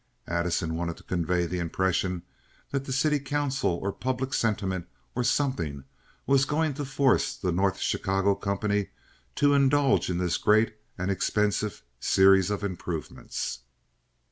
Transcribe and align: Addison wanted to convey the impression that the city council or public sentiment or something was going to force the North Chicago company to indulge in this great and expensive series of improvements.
Addison 0.27 0.73
wanted 0.73 0.97
to 0.97 1.03
convey 1.03 1.45
the 1.45 1.59
impression 1.59 2.23
that 2.71 2.85
the 2.85 2.91
city 2.91 3.19
council 3.19 3.69
or 3.69 3.91
public 3.93 4.33
sentiment 4.33 4.87
or 5.13 5.23
something 5.23 5.83
was 6.25 6.43
going 6.45 6.73
to 6.73 6.85
force 6.85 7.35
the 7.35 7.51
North 7.51 7.77
Chicago 7.77 8.33
company 8.33 8.87
to 9.35 9.53
indulge 9.53 10.09
in 10.09 10.17
this 10.17 10.37
great 10.37 10.75
and 10.97 11.11
expensive 11.11 11.83
series 11.99 12.49
of 12.49 12.63
improvements. 12.63 13.59